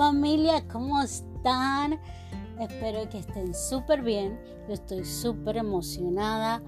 [0.00, 2.00] familia, ¿cómo están?
[2.58, 4.40] Espero que estén súper bien.
[4.66, 6.62] Yo estoy súper emocionada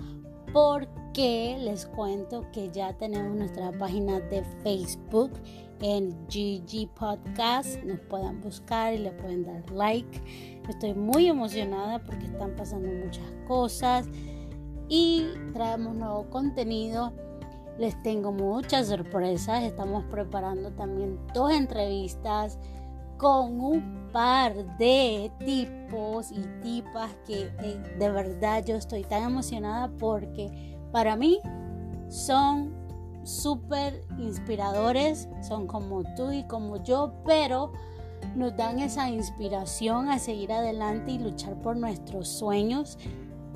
[0.53, 5.31] porque les cuento que ya tenemos nuestra página de Facebook
[5.81, 7.83] en GG Podcast.
[7.85, 10.21] Nos pueden buscar y le pueden dar like.
[10.69, 14.11] Estoy muy emocionada porque están pasando muchas cosas
[14.91, 15.25] y
[15.55, 17.15] traemos nuevo contenido.
[17.79, 19.63] Les tengo muchas sorpresas.
[19.63, 22.59] Estamos preparando también dos entrevistas
[23.23, 29.89] con un par de tipos y tipas que eh, de verdad yo estoy tan emocionada
[29.97, 31.39] porque para mí
[32.09, 32.75] son
[33.23, 37.73] súper inspiradores, son como tú y como yo, pero
[38.35, 42.99] nos dan esa inspiración a seguir adelante y luchar por nuestros sueños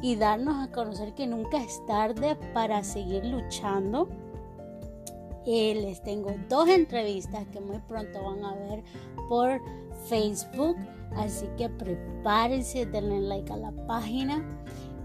[0.01, 4.09] y darnos a conocer que nunca es tarde para seguir luchando
[5.47, 8.83] eh, les tengo dos entrevistas que muy pronto van a ver
[9.29, 9.61] por
[10.09, 10.77] Facebook.
[11.17, 14.45] Así que prepárense, denle like a la página.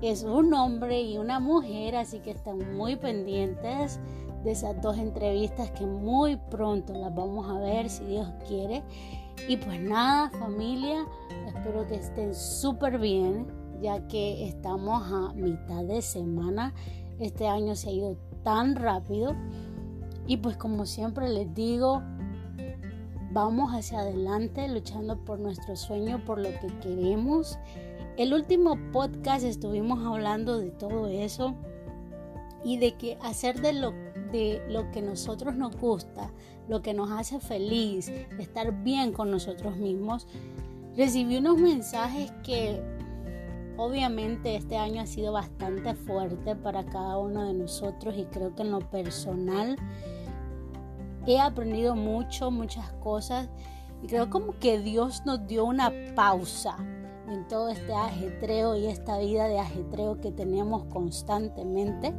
[0.02, 4.00] Es un hombre y una mujer, así que están muy pendientes
[4.44, 8.84] de esas dos entrevistas que muy pronto las vamos a ver si Dios quiere.
[9.48, 11.06] Y pues nada, familia,
[11.48, 13.48] espero que estén súper bien,
[13.82, 16.74] ya que estamos a mitad de semana.
[17.20, 19.36] Este año se ha ido tan rápido.
[20.28, 22.02] Y pues como siempre les digo,
[23.32, 27.58] vamos hacia adelante luchando por nuestro sueño, por lo que queremos.
[28.18, 31.56] El último podcast estuvimos hablando de todo eso
[32.64, 33.92] y de que hacer de lo,
[34.32, 36.32] de lo que nosotros nos gusta,
[36.68, 40.28] lo que nos hace feliz, estar bien con nosotros mismos.
[40.96, 42.82] Recibí unos mensajes que
[43.78, 48.64] obviamente este año ha sido bastante fuerte para cada uno de nosotros y creo que
[48.64, 49.78] en lo personal
[51.26, 53.50] he aprendido mucho, muchas cosas
[54.04, 56.78] y creo como que Dios nos dio una pausa
[57.30, 62.14] en todo este ajetreo y esta vida de ajetreo que tenemos constantemente.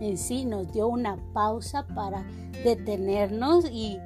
[0.00, 2.24] En sí nos dio una pausa para
[2.64, 3.98] detenernos y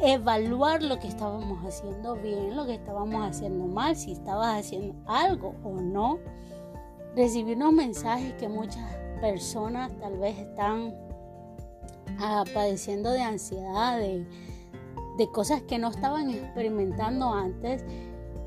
[0.00, 5.54] evaluar lo que estábamos haciendo bien, lo que estábamos haciendo mal, si estabas haciendo algo
[5.62, 6.18] o no.
[7.14, 10.94] Recibí unos mensajes que muchas personas tal vez están
[12.18, 14.26] ah, padeciendo de ansiedad, de,
[15.18, 17.84] de cosas que no estaban experimentando antes.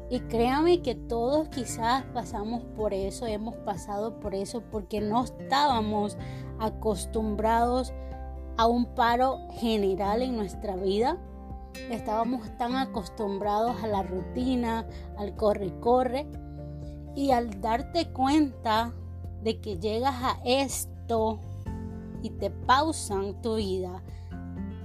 [0.09, 6.15] Y créame que todos quizás pasamos por eso, hemos pasado por eso porque no estábamos
[6.59, 7.91] acostumbrados
[8.57, 11.17] a un paro general en nuestra vida.
[11.89, 14.87] Estábamos tan acostumbrados a la rutina,
[15.17, 16.27] al corre-corre.
[17.15, 18.93] Y al darte cuenta
[19.41, 21.39] de que llegas a esto
[22.25, 24.01] y te pausan tu vida,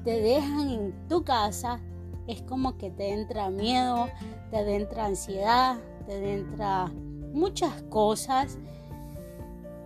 [0.05, 1.81] te dejan en tu casa,
[2.27, 4.09] es como que te entra miedo,
[4.51, 6.93] te entra ansiedad, te entra
[7.33, 8.59] muchas cosas.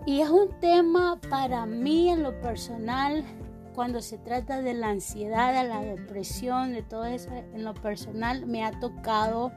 [0.04, 3.24] Y es un tema para mí en lo personal
[3.72, 8.46] cuando se trata de la ansiedad, de la depresión, de todo eso, en lo personal
[8.46, 9.52] me ha tocado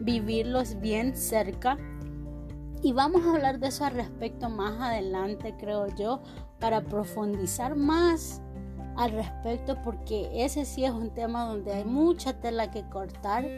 [0.00, 1.76] vivirlos bien cerca.
[2.84, 6.20] Y vamos a hablar de eso al respecto más adelante, creo yo,
[6.60, 8.42] para profundizar más
[8.98, 13.48] al respecto, porque ese sí es un tema donde hay mucha tela que cortar.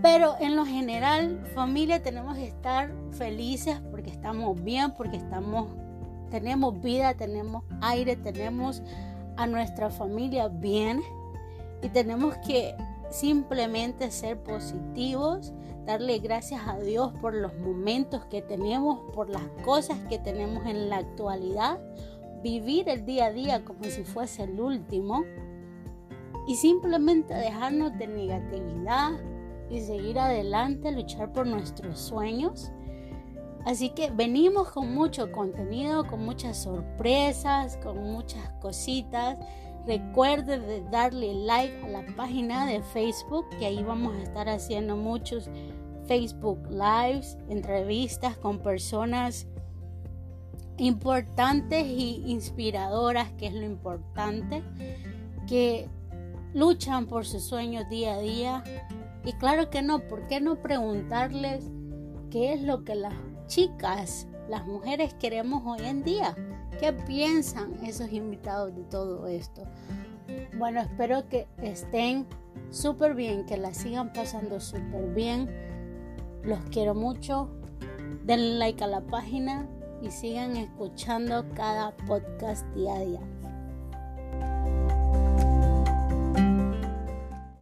[0.00, 5.66] Pero en lo general, familia, tenemos que estar felices porque estamos bien, porque estamos,
[6.30, 8.80] tenemos vida, tenemos aire, tenemos
[9.36, 11.02] a nuestra familia bien
[11.82, 12.76] y tenemos que
[13.10, 15.52] simplemente ser positivos,
[15.84, 20.88] darle gracias a Dios por los momentos que tenemos, por las cosas que tenemos en
[20.88, 21.78] la actualidad,
[22.42, 25.24] vivir el día a día como si fuese el último
[26.46, 29.12] y simplemente dejarnos de negatividad
[29.70, 32.72] y seguir adelante, luchar por nuestros sueños
[33.66, 39.36] Así que venimos con mucho contenido, con muchas sorpresas, con muchas cositas.
[39.86, 44.96] Recuerde de darle like a la página de Facebook, que ahí vamos a estar haciendo
[44.96, 45.48] muchos
[46.06, 49.46] Facebook Lives, entrevistas con personas
[50.78, 54.62] importantes y inspiradoras, que es lo importante,
[55.46, 55.88] que
[56.52, 58.64] luchan por sus sueños día a día.
[59.24, 61.70] Y claro que no, ¿por qué no preguntarles
[62.30, 63.14] qué es lo que las
[63.46, 66.36] chicas, las mujeres queremos hoy en día.
[66.78, 69.64] ¿Qué piensan esos invitados de todo esto?
[70.58, 72.26] Bueno, espero que estén
[72.70, 75.48] súper bien, que la sigan pasando súper bien.
[76.42, 77.50] Los quiero mucho.
[78.24, 79.68] Denle like a la página
[80.02, 83.35] y sigan escuchando cada podcast día a día.